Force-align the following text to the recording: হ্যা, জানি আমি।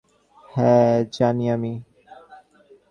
হ্যা, 0.49 0.73
জানি 1.11 1.45
আমি। 1.49 1.73